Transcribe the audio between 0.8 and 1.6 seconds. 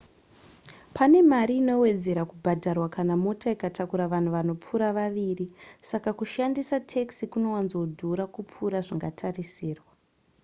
pane mari